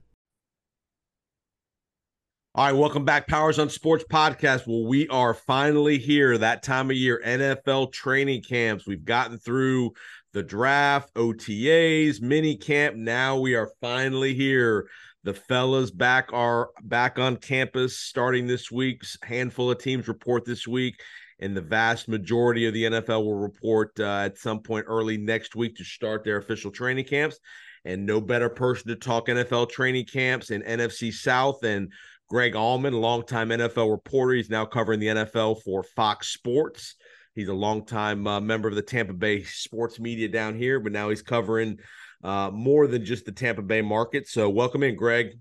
[2.55, 4.67] All right, welcome back, Powers on Sports podcast.
[4.67, 8.87] Well, we are finally here that time of year, NFL training camps.
[8.87, 9.93] We've gotten through
[10.35, 12.97] the draft, OTAs, mini camp.
[12.97, 14.87] Now we are finally here.
[15.24, 19.02] The fellas back are back on campus starting this week.
[19.22, 21.00] Handful of teams report this week,
[21.38, 25.54] and the vast majority of the NFL will report uh, at some point early next
[25.54, 27.38] week to start their official training camps.
[27.85, 31.92] And no better person to talk NFL training camps in NFC South and
[32.28, 34.35] Greg Auman, longtime NFL reporter.
[34.35, 36.96] He's now covering the NFL for Fox Sports.
[37.35, 41.11] He's a longtime uh, member of the Tampa Bay sports media down here, but now
[41.11, 41.78] he's covering
[42.22, 44.28] uh, more than just the Tampa Bay market.
[44.28, 45.38] So, welcome in, Greg.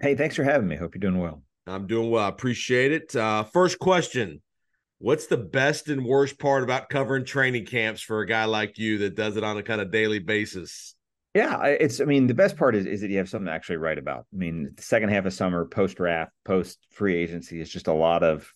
[0.00, 0.76] Hey, thanks for having me.
[0.76, 1.42] Hope you're doing well.
[1.66, 2.24] I'm doing well.
[2.24, 3.14] I appreciate it.
[3.14, 4.40] Uh, first question
[5.00, 8.98] What's the best and worst part about covering training camps for a guy like you
[8.98, 10.94] that does it on a kind of daily basis?
[11.34, 12.02] Yeah, it's.
[12.02, 14.26] I mean, the best part is is that you have something to actually write about.
[14.30, 17.94] I mean, the second half of summer, post draft, post free agency, is just a
[17.94, 18.52] lot of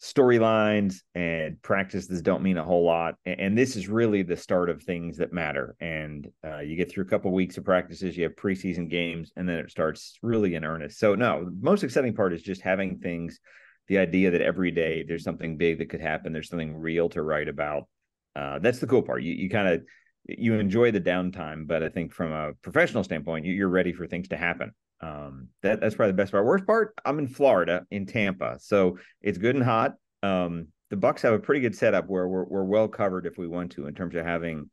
[0.00, 3.16] storylines and practices don't mean a whole lot.
[3.26, 5.76] And, this is really the start of things that matter.
[5.80, 9.46] And uh, you get through a couple weeks of practices, you have preseason games, and
[9.48, 10.98] then it starts really in earnest.
[10.98, 13.40] So no, the most exciting part is just having things.
[13.88, 16.32] The idea that every day there's something big that could happen.
[16.32, 17.88] There's something real to write about.
[18.34, 19.22] Uh, that's the cool part.
[19.22, 19.82] You you kind of
[20.26, 24.06] you enjoy the downtime, but I think from a professional standpoint, you- you're ready for
[24.06, 24.72] things to happen.
[25.00, 26.44] Um, that that's probably the best part.
[26.44, 29.94] Worst part, I'm in Florida, in Tampa, so it's good and hot.
[30.22, 33.48] Um, the Bucs have a pretty good setup where we're we're well covered if we
[33.48, 34.70] want to in terms of having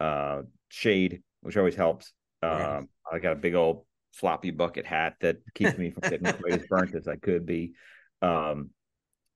[0.00, 2.12] uh shade, which always helps.
[2.42, 2.78] Right.
[2.78, 6.52] Um, I got a big old floppy bucket hat that keeps me from getting quite
[6.60, 7.72] as burnt as I could be.
[8.20, 8.70] Um,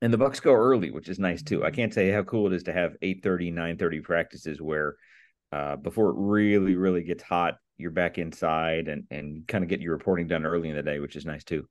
[0.03, 1.65] and the Bucs go early, which is nice too.
[1.65, 4.97] I can't say how cool it is to have 8:30, 9:30 practices where
[5.53, 9.81] uh, before it really, really gets hot, you're back inside and and kind of get
[9.81, 11.67] your reporting done early in the day, which is nice too.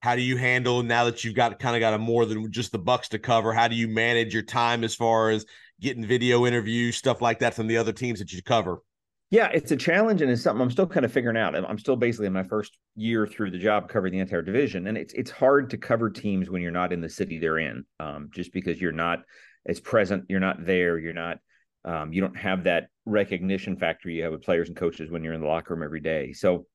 [0.00, 2.72] How do you handle now that you've got kind of got a more than just
[2.72, 3.52] the Bucs to cover?
[3.52, 5.46] How do you manage your time as far as
[5.80, 8.82] getting video interviews, stuff like that from the other teams that you cover?
[9.30, 11.56] Yeah, it's a challenge and it's something I'm still kind of figuring out.
[11.56, 14.96] I'm still basically in my first year through the job covering the entire division, and
[14.96, 18.28] it's it's hard to cover teams when you're not in the city they're in, um,
[18.32, 19.24] just because you're not
[19.66, 21.38] as present, you're not there, you're not,
[21.84, 25.32] um, you don't have that recognition factor you have with players and coaches when you're
[25.32, 26.32] in the locker room every day.
[26.32, 26.66] So,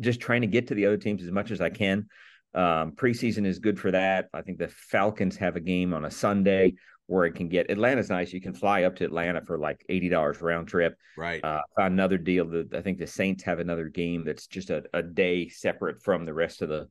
[0.00, 2.08] just trying to get to the other teams as much as I can.
[2.54, 4.28] Um, preseason is good for that.
[4.32, 6.74] I think the Falcons have a game on a Sunday
[7.06, 8.32] where it can get Atlanta's nice.
[8.32, 10.94] You can fly up to Atlanta for like eighty dollars round trip.
[11.16, 11.42] Right.
[11.42, 15.02] Uh, another deal that I think the Saints have another game that's just a, a
[15.02, 16.88] day separate from the rest of the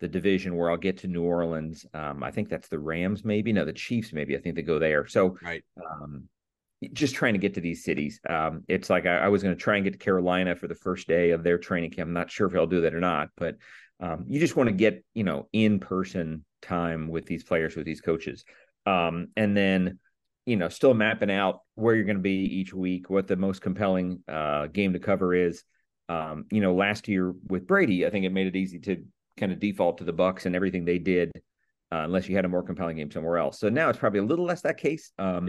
[0.00, 1.86] the division where I'll get to New Orleans.
[1.94, 4.80] Um, I think that's the Rams, maybe no, the Chiefs, maybe I think they go
[4.80, 5.06] there.
[5.06, 5.62] So Right.
[5.80, 6.28] um,
[6.92, 8.20] just trying to get to these cities.
[8.28, 10.74] Um, it's like I, I was going to try and get to Carolina for the
[10.74, 12.08] first day of their training camp.
[12.08, 13.56] I'm not sure if I'll do that or not, but
[14.00, 17.86] um, you just want to get you know in person time with these players, with
[17.86, 18.44] these coaches,
[18.86, 19.98] um, and then
[20.44, 23.62] you know still mapping out where you're going to be each week, what the most
[23.62, 25.62] compelling uh, game to cover is.
[26.08, 29.04] Um, you know, last year with Brady, I think it made it easy to
[29.36, 31.30] kind of default to the Bucs and everything they did,
[31.92, 33.60] uh, unless you had a more compelling game somewhere else.
[33.60, 35.12] So now it's probably a little less that case.
[35.18, 35.48] Um.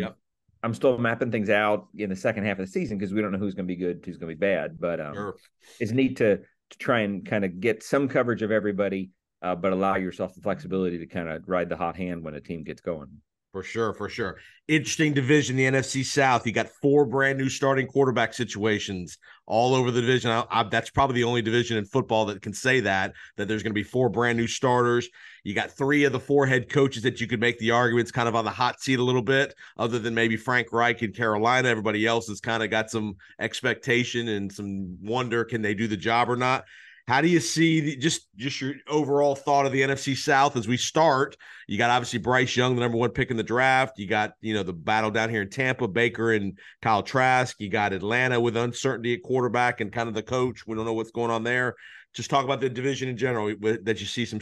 [0.64, 3.32] I'm still mapping things out in the second half of the season because we don't
[3.32, 4.80] know who's going to be good, who's going to be bad.
[4.80, 5.36] But um, Sure.
[5.80, 9.74] it's neat to to try and kind of get some coverage of everybody, uh, but
[9.74, 12.82] allow yourself the flexibility to kind of ride the hot hand when a team gets
[12.82, 13.10] going.
[13.54, 14.38] For sure, for sure.
[14.68, 16.48] Interesting division, the NFC South.
[16.48, 20.32] You got four brand new starting quarterback situations all over the division.
[20.32, 23.62] I, I, that's probably the only division in football that can say that that there's
[23.62, 25.08] going to be four brand new starters.
[25.44, 28.28] You got three of the four head coaches that you could make the arguments kind
[28.28, 31.70] of on the hot seat a little bit, other than maybe Frank Reich in Carolina.
[31.70, 35.96] Everybody else has kind of got some expectation and some wonder can they do the
[35.96, 36.66] job or not.
[37.08, 40.68] How do you see the, just just your overall thought of the NFC South as
[40.68, 41.36] we start?
[41.68, 44.00] You got obviously Bryce Young, the number one pick in the draft.
[44.00, 47.60] You got you know the battle down here in Tampa, Baker and Kyle Trask.
[47.60, 50.66] You got Atlanta with uncertainty at quarterback and kind of the coach.
[50.66, 51.76] We don't know what's going on there.
[52.14, 54.40] Just talk about the division in general that you see some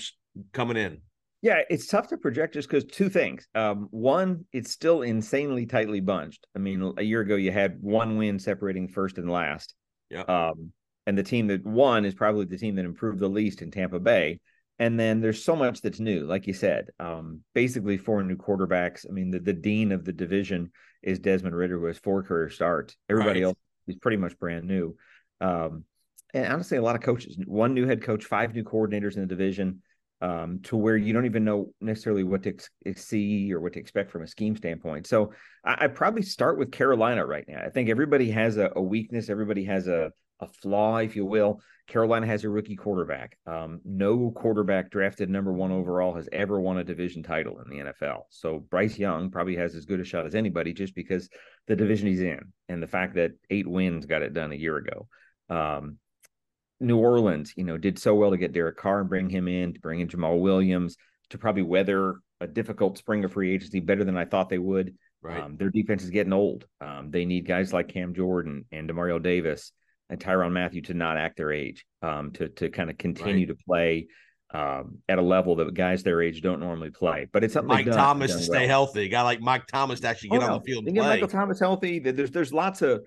[0.53, 1.01] coming in.
[1.41, 3.47] Yeah, it's tough to project just because two things.
[3.55, 6.45] Um, one, it's still insanely tightly bunched.
[6.55, 9.73] I mean, a year ago you had one win separating first and last.
[10.11, 10.21] Yeah.
[10.21, 10.71] Um,
[11.07, 13.99] and the team that won is probably the team that improved the least in Tampa
[13.99, 14.39] Bay.
[14.79, 16.89] And then there's so much that's new, like you said.
[16.99, 19.05] Um, basically, four new quarterbacks.
[19.07, 20.71] I mean, the, the dean of the division
[21.03, 22.95] is Desmond Ridder, who has four career starts.
[23.09, 23.47] Everybody right.
[23.47, 24.95] else is pretty much brand new.
[25.39, 25.85] Um,
[26.33, 27.37] and honestly, a lot of coaches.
[27.45, 29.81] One new head coach, five new coordinators in the division,
[30.21, 33.79] um, to where you don't even know necessarily what to ex- see or what to
[33.79, 35.07] expect from a scheme standpoint.
[35.07, 35.33] So
[35.65, 37.61] I, I probably start with Carolina right now.
[37.63, 39.29] I think everybody has a, a weakness.
[39.29, 40.11] Everybody has a
[40.41, 41.61] a flaw, if you will.
[41.87, 43.37] Carolina has a rookie quarterback.
[43.45, 47.91] Um, no quarterback drafted number one overall has ever won a division title in the
[47.91, 48.23] NFL.
[48.29, 51.29] So Bryce Young probably has as good a shot as anybody just because
[51.67, 54.77] the division he's in and the fact that eight wins got it done a year
[54.77, 55.07] ago.
[55.49, 55.97] Um,
[56.79, 59.73] New Orleans, you know, did so well to get Derek Carr and bring him in,
[59.73, 60.97] to bring in Jamaal Williams,
[61.29, 64.95] to probably weather a difficult spring of free agency better than I thought they would.
[65.21, 65.39] Right.
[65.39, 66.65] Um, their defense is getting old.
[66.79, 69.71] Um, they need guys like Cam Jordan and Demario Davis
[70.11, 73.57] and Tyrann Mathieu to not act their age, um, to to kind of continue right.
[73.57, 74.07] to play
[74.53, 77.27] um, at a level that guys their age don't normally play.
[77.31, 78.67] But it's something Mike done, Thomas to stay well.
[78.67, 79.05] healthy.
[79.05, 80.85] A guy like Mike Thomas to actually get oh, on the field.
[80.85, 81.99] And get Michael Thomas healthy.
[81.99, 83.03] There's there's lots of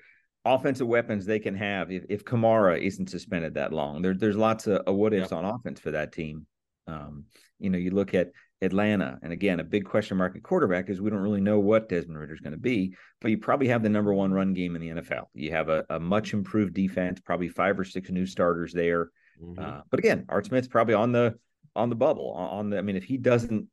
[0.47, 4.03] offensive weapons they can have if, if Kamara isn't suspended that long.
[4.03, 5.39] There, there's lots of, of what ifs yep.
[5.39, 6.47] on offense for that team.
[6.87, 7.25] Um,
[7.59, 8.31] you know, you look at
[8.65, 11.89] Atlanta, and again, a big question mark at quarterback is we don't really know what
[11.89, 14.75] Desmond Ridder is going to be, but you probably have the number one run game
[14.77, 15.27] in the NFL.
[15.35, 19.11] You have a, a much improved defense, probably five or six new starters there.
[19.43, 19.63] Mm-hmm.
[19.63, 21.35] Uh, but again, Art Smith's probably on the
[21.77, 22.33] on the bubble.
[22.33, 23.69] On the, I mean, if he doesn't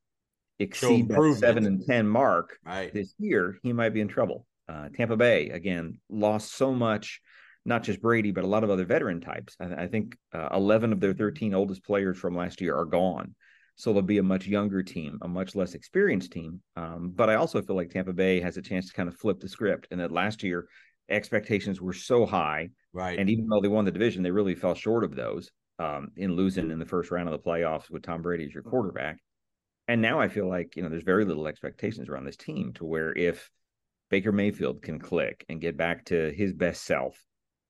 [0.59, 2.93] exceed that seven and ten mark right.
[2.93, 4.45] this year, he might be in trouble.
[4.67, 7.21] Uh, Tampa Bay again lost so much
[7.65, 9.55] not just Brady, but a lot of other veteran types.
[9.59, 13.35] I, I think uh, 11 of their 13 oldest players from last year are gone.
[13.81, 16.61] So they'll be a much younger team, a much less experienced team.
[16.75, 19.39] Um, but I also feel like Tampa Bay has a chance to kind of flip
[19.39, 19.87] the script.
[19.89, 20.67] And that last year,
[21.09, 22.69] expectations were so high.
[22.93, 23.17] Right.
[23.17, 26.35] And even though they won the division, they really fell short of those um, in
[26.35, 29.17] losing in the first round of the playoffs with Tom Brady as your quarterback.
[29.87, 32.85] And now I feel like, you know, there's very little expectations around this team to
[32.85, 33.49] where if
[34.11, 37.17] Baker Mayfield can click and get back to his best self,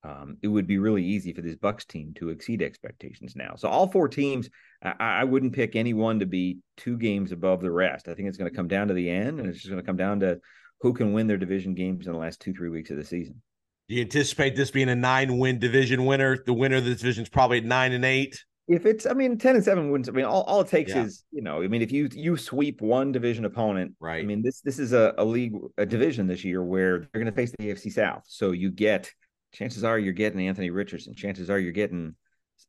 [0.04, 3.54] um, it would be really easy for this Bucs team to exceed expectations now.
[3.56, 4.48] So all four teams,
[4.82, 8.08] I, I, wouldn't pick any one to be two games above the rest.
[8.08, 9.86] I think it's going to come down to the end, and it's just going to
[9.86, 10.40] come down to
[10.80, 13.40] who can win their division games in the last two three weeks of the season.
[13.88, 16.38] Do you anticipate this being a nine win division winner?
[16.44, 18.42] The winner of the division is probably nine and eight.
[18.66, 20.08] If it's, I mean, ten and seven wins.
[20.08, 21.04] I mean, all, all it takes yeah.
[21.04, 24.22] is, you know, I mean, if you you sweep one division opponent, right?
[24.22, 27.26] I mean, this this is a, a league, a division this year where they're going
[27.26, 29.12] to face the AFC South, so you get
[29.52, 31.14] chances are you're getting Anthony Richardson.
[31.14, 32.14] Chances are you're getting,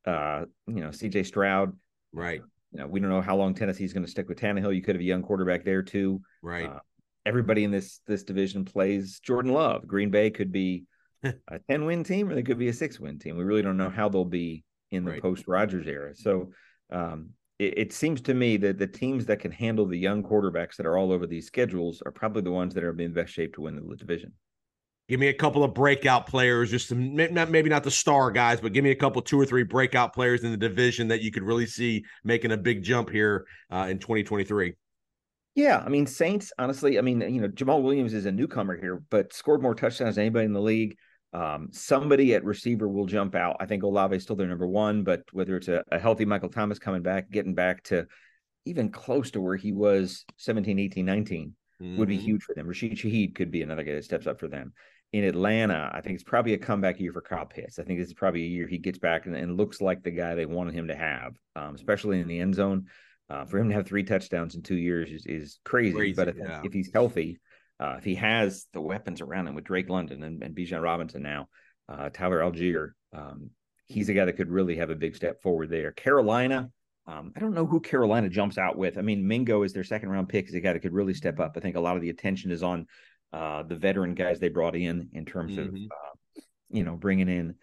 [0.05, 1.23] uh, you know, C.J.
[1.23, 1.77] Stroud.
[2.11, 2.41] Right.
[2.71, 4.75] You know, we don't know how long Tennessee's going to stick with Tannehill.
[4.75, 6.21] You could have a young quarterback there too.
[6.41, 6.69] Right.
[6.69, 6.79] Uh,
[7.25, 9.87] everybody in this this division plays Jordan Love.
[9.87, 10.85] Green Bay could be
[11.23, 13.37] a ten win team, or they could be a six win team.
[13.37, 15.21] We really don't know how they'll be in the right.
[15.21, 16.15] post Rodgers era.
[16.15, 16.51] So.
[16.91, 20.75] Um, it, it seems to me that the teams that can handle the young quarterbacks
[20.75, 23.53] that are all over these schedules are probably the ones that are in best shape
[23.55, 24.33] to win the division.
[25.09, 28.71] Give me a couple of breakout players, just some, maybe not the star guys, but
[28.71, 31.43] give me a couple, two or three breakout players in the division that you could
[31.43, 34.73] really see making a big jump here uh, in 2023.
[35.55, 36.51] Yeah, I mean Saints.
[36.57, 40.15] Honestly, I mean you know Jamaal Williams is a newcomer here, but scored more touchdowns
[40.15, 40.97] than anybody in the league.
[41.31, 43.57] Um, somebody at receiver will jump out.
[43.59, 46.49] I think Olave is still their number one, but whether it's a, a, healthy Michael
[46.49, 48.05] Thomas coming back, getting back to
[48.65, 51.97] even close to where he was 17, 18, 19 mm-hmm.
[51.97, 52.25] would be mm-hmm.
[52.25, 52.67] huge for them.
[52.67, 54.73] Rashid Shaheed could be another guy that steps up for them
[55.13, 57.77] in Atlanta, I think it's probably a comeback year for Kyle Pitts.
[57.77, 60.11] I think this is probably a year he gets back and, and looks like the
[60.11, 62.87] guy they wanted him to have, um, especially in the end zone.
[63.29, 65.95] Uh, for him to have three touchdowns in two years is, is crazy.
[65.95, 66.61] crazy but if, yeah.
[66.63, 67.39] if, he's healthy,
[67.79, 71.23] uh, if he has the weapons around him with Drake London and, and Bijan Robinson
[71.23, 71.47] now,
[71.87, 73.51] uh, Tyler Allgeier, um,
[73.85, 75.91] he's a guy that could really have a big step forward there.
[75.91, 76.69] Carolina,
[77.05, 78.97] Um, I don't know who Carolina jumps out with.
[78.97, 81.39] I mean, Mingo is their second round pick is a guy that could really step
[81.39, 81.53] up.
[81.55, 82.87] I think a lot of the attention is on
[83.33, 85.75] uh, the veteran guys they brought in in terms Mm-hmm.
[85.85, 87.55] of uh, you know bringing in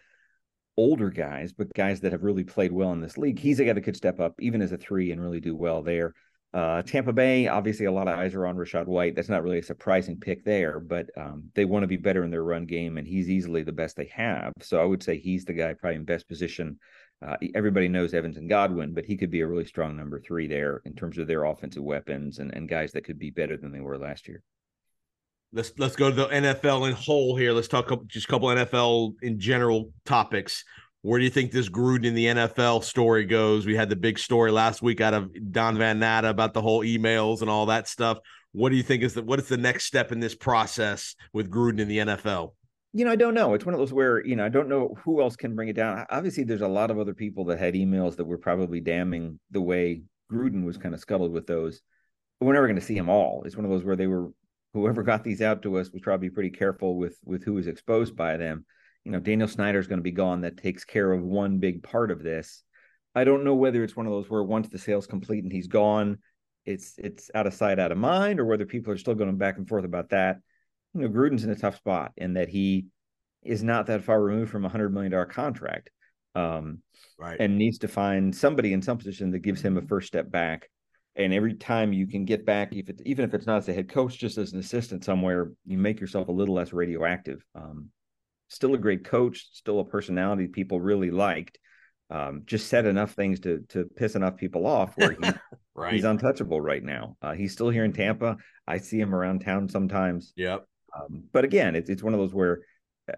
[0.77, 3.39] older guys, but guys that have really played well in this league.
[3.39, 5.81] He's a guy that could step up even as a three and really do well
[5.81, 6.13] there.
[6.53, 9.15] Uh, Tampa Bay, obviously, a lot of eyes are on Rachaad White.
[9.15, 12.31] That's not really a surprising pick there, but um, they want to be better in
[12.31, 14.51] their run game, and he's easily the best they have.
[14.61, 16.77] So I would say he's the guy probably in best position.
[17.25, 20.47] Uh, everybody knows Evans and Godwin, but he could be a really strong number three
[20.47, 23.71] there in terms of their offensive weapons and, and guys that could be better than
[23.71, 24.41] they were last year.
[25.53, 27.51] Let's let's go to the NFL in whole here.
[27.51, 30.63] Let's talk just a couple NFL in general topics.
[31.01, 33.65] Where do you think this Gruden in the NFL story goes?
[33.65, 36.83] We had the big story last week out of Don Van Natta about the whole
[36.83, 38.19] emails and all that stuff.
[38.53, 41.49] What do you think is the what is the next step in this process with
[41.49, 42.53] Gruden in the NFL?
[42.93, 43.53] You know, I don't know.
[43.53, 45.75] It's one of those where, you know, I don't know who else can bring it
[45.75, 46.05] down.
[46.09, 49.61] Obviously, there's a lot of other people that had emails that were probably damning the
[49.61, 51.81] way Gruden was kind of scuttled with those.
[52.39, 53.43] But we're never going to see them all.
[53.45, 54.31] It's one of those where they were
[54.73, 58.15] whoever got these out to us was probably pretty careful with with who was exposed
[58.15, 58.65] by them.
[59.03, 60.41] You know, Daniel Snyder's going to be gone.
[60.41, 62.63] That takes care of one big part of this.
[63.15, 65.67] I don't know whether it's one of those where once the sale's complete and he's
[65.67, 66.19] gone,
[66.65, 69.57] it's it's out of sight, out of mind, or whether people are still going back
[69.57, 70.37] and forth about that.
[70.93, 72.87] You know, Gruden's in a tough spot in that he
[73.43, 75.89] is not that far removed from a hundred million dollar contract,
[76.35, 76.79] um,
[77.17, 77.37] Right.
[77.39, 80.69] and needs to find somebody in some position that gives him a first step back.
[81.15, 83.73] And every time you can get back, if it, even if it's not as a
[83.73, 87.43] head coach, just as an assistant somewhere, you make yourself a little less radioactive.
[87.53, 87.89] Um,
[88.47, 91.57] still a great coach, still a personality people really liked.
[92.09, 95.31] Um, just said enough things to to piss enough people off where he,
[95.75, 95.93] right.
[95.93, 97.15] he's untouchable right now.
[97.21, 98.37] Uh, he's still here in Tampa.
[98.67, 100.33] I see him around town sometimes.
[100.35, 100.65] yep.
[100.93, 102.59] Um, but again, it's it's one of those where,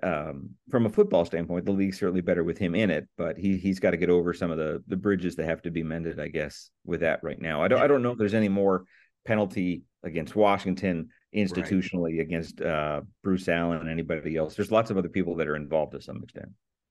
[0.01, 3.07] um, from a football standpoint, the league's certainly better with him in it.
[3.17, 5.71] But he he's got to get over some of the the bridges that have to
[5.71, 7.61] be mended, I guess, with that right now.
[7.61, 8.85] I don't I don't know if there's any more
[9.25, 14.55] penalty against Washington institutionally against uh, Bruce Allen and anybody else.
[14.55, 16.49] There's lots of other people that are involved to some extent.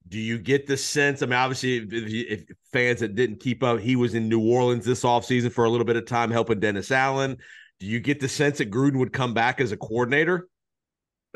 [0.08, 1.22] Do you get the sense?
[1.22, 4.40] I mean, obviously, if, if if fans that didn't keep up, he was in New
[4.40, 7.38] Orleans this offseason for a little bit of time helping Dennis Allen.
[7.78, 10.48] Do you get the sense that Gruden would come back as a coordinator?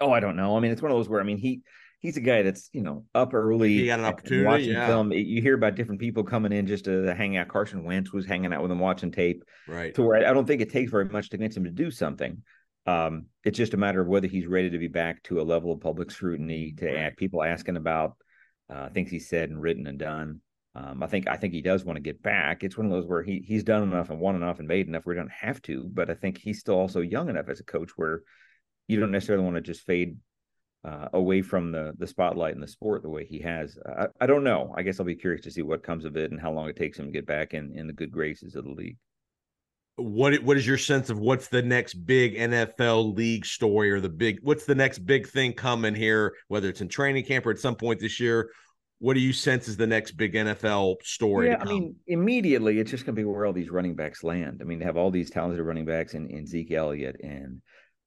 [0.01, 0.57] Oh, I don't know.
[0.57, 1.63] I mean, it's one of those where I mean he
[2.01, 3.75] he's a guy that's you know up early.
[3.75, 4.87] He got an opportunity, Watching yeah.
[4.87, 7.49] film, you hear about different people coming in just to hang out.
[7.49, 9.45] Carson Wentz was hanging out with him watching tape.
[9.67, 9.95] Right.
[9.95, 12.43] to where I don't think it takes very much to convince him to do something.
[12.87, 15.73] Um, it's just a matter of whether he's ready to be back to a level
[15.73, 16.97] of public scrutiny, to Right.
[16.97, 18.17] add people asking about
[18.71, 20.41] uh, things he said and written and done.
[20.75, 22.63] Um, I think I think he does want to get back.
[22.63, 25.07] It's one of those where he he's done enough and won enough and made enough
[25.07, 25.89] where he don't have to.
[25.91, 28.21] But I think he's still also young enough as a coach where
[28.89, 30.17] you don't necessarily want to just fade
[30.87, 33.77] uh, away from the the spotlight and the sport the way he has.
[33.87, 34.73] I, I don't know.
[34.77, 36.77] I guess I'll be curious to see what comes of it and how long it
[36.77, 38.97] takes him to get back in in the good graces of the league.
[39.97, 44.09] What what is your sense of what's the next big NFL league story or the
[44.09, 47.59] big what's the next big thing coming here, whether it's in training camp or at
[47.59, 48.51] some point this year?
[48.99, 51.49] What do you sense is the next big NFL story?
[51.49, 54.23] Yeah, to I mean, immediately it's just going to be where all these running backs
[54.23, 54.61] land.
[54.63, 57.61] I mean, they have all these talented running backs in, in Zeke Elliott, and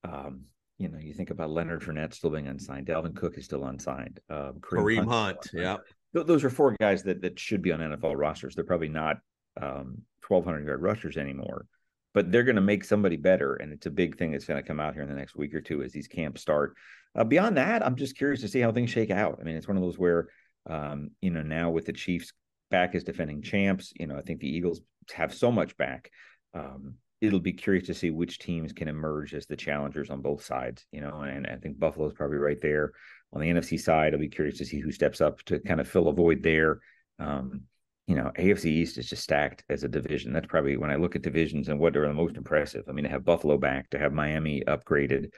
[0.04, 0.46] um,
[0.80, 2.88] you know, you think about Leonard Fournette still being unsigned.
[2.88, 4.20] Dalvin Cook is still unsigned.
[4.30, 5.78] Um, Kareem Hunt's Hunt, yeah.
[6.16, 8.56] Th- those are four guys that that should be on NFL rosters.
[8.56, 9.18] They're probably not
[9.62, 11.66] um, twelve hundred yard rushers anymore,
[12.14, 14.68] but they're going to make somebody better, and it's a big thing that's going to
[14.68, 16.76] come out here in the next week or two as these camps start.
[17.14, 19.38] Uh, beyond that, I'm just curious to see how things shake out.
[19.42, 20.30] I mean, it's one of those where
[20.70, 22.32] um, you know, now with the Chiefs
[22.72, 24.82] back as defending champs, you know, I think the Eagles
[25.14, 26.12] have so much back.
[26.54, 30.44] Um, it'll be curious to see which teams can emerge as the challengers on both
[30.44, 32.94] sides, you know, and I think Buffalo's probably right there.
[33.34, 35.88] On the NFC side, I'll be curious to see who steps up to kind of
[35.88, 36.80] fill a void there.
[37.20, 37.64] Um,
[38.08, 40.34] you know, AFC East is just stacked as a division.
[40.34, 42.86] That's probably when I look at divisions and what are the most impressive.
[42.88, 45.32] I mean, to have Buffalo back, to have Miami upgraded,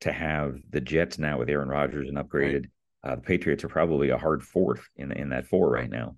[0.00, 2.66] to have the Jets now with Aaron Rodgers and upgraded.
[3.04, 6.16] Uh, the Patriots are probably a hard fourth in in that four right now.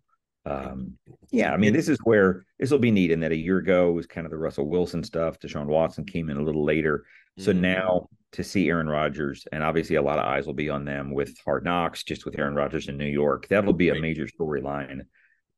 [0.49, 0.99] Um,
[1.31, 3.93] yeah, I mean, this is where this will be neat in that a year ago
[3.93, 5.39] was kind of the Russell Wilson stuff.
[5.39, 7.05] Deshaun Watson came in a little later.
[7.39, 7.61] So Mhm.
[7.61, 11.13] now to see Aaron Rodgers, and obviously a lot of eyes will be on them
[11.13, 13.47] with Hard Knocks, just with Aaron Rodgers in New York.
[13.49, 15.03] That'll be a major storyline,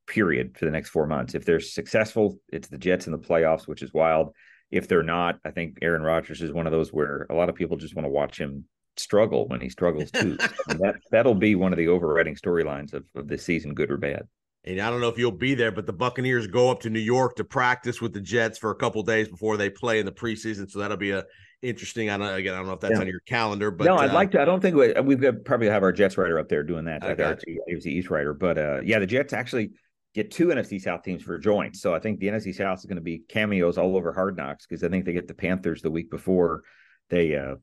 [0.07, 1.34] period, for the next four months.
[1.34, 4.34] If they're successful, it's the Jets in the playoffs, which is wild.
[4.70, 7.55] If they're not, I think Aaron Rodgers is one of those where a lot of
[7.57, 8.66] people just want to watch him
[8.97, 10.36] struggle when he struggles too.
[10.68, 14.28] That that'll be one of the overriding storylines of, of this season, good or bad.
[14.64, 17.00] And I don't know if you'll be there, but the Buccaneers go up to New
[17.00, 20.12] York to practice with the Jets for a couple days before they play in the
[20.12, 20.70] preseason.
[20.70, 21.24] So that'll be a
[21.62, 22.11] interesting.
[22.11, 23.00] I don't again, I don't know if that's Yeah.
[23.00, 24.40] on your calendar, but no, I'd uh, like to.
[24.40, 27.02] I don't think we, we've got probably have our Jets writer up there doing that.
[27.02, 29.70] I got got AFC East writer, but uh, yeah, the Jets actually
[30.14, 31.80] get two NFC South teams for joints.
[31.80, 34.66] So I think the NFC South is going to be cameos all over Hard Knocks
[34.66, 36.62] because I think they get the Panthers the week before
[37.08, 37.54] they uh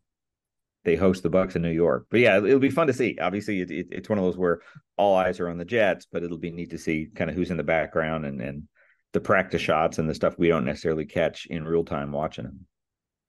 [0.87, 2.07] they host the Bucs in New York.
[2.09, 3.17] But yeah, it'll be fun to see.
[3.19, 4.61] Obviously, it, it, it's one of those where
[4.95, 7.51] all eyes are on the Jets, but it'll be neat to see kind of who's
[7.51, 8.63] in the background and and
[9.11, 12.65] the practice shots and the stuff we don't necessarily catch in real time watching them.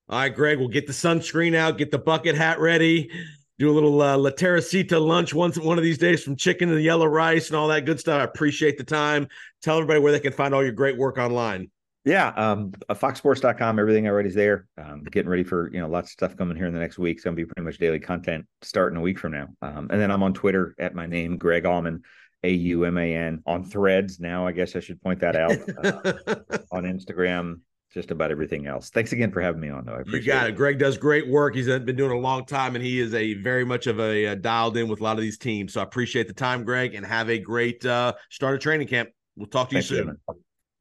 [0.07, 3.11] All right, Greg, we'll get the sunscreen out, get the bucket hat ready,
[3.57, 6.81] do a little uh, La Teresita lunch once one of these days from chicken the
[6.81, 8.21] yellow rice and all that good stuff.
[8.21, 9.27] I appreciate the time.
[9.61, 11.71] Tell everybody where they can find all your great work online.
[12.05, 14.67] Yeah, um, uh, foxsports.com, everything already is there.
[14.77, 17.17] Um, getting ready for, you know, lots of stuff coming here in the next week.
[17.17, 19.47] It's going to be pretty much daily content starting a week from now.
[19.61, 22.01] Um, and then I'm on Twitter at my name, Greg Auman,
[22.43, 24.47] A U M A N, on threads now.
[24.47, 27.59] I guess I should point that out uh, on Instagram,
[27.93, 28.89] just about everything else.
[28.89, 29.95] Thanks again for having me on, though.
[29.95, 30.53] I appreciate you got it.
[30.53, 30.55] it.
[30.55, 31.53] Greg does great work.
[31.53, 34.35] He's been doing a long time, and he is a very much of a uh,
[34.35, 35.73] dialed in with a lot of these teams.
[35.73, 39.09] So I appreciate the time, Greg, and have a great uh, start of training camp.
[39.35, 39.99] We'll talk to you Thanks soon.
[39.99, 40.17] again.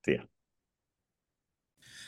[0.07, 0.23] See ya.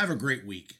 [0.00, 0.76] Have a great week.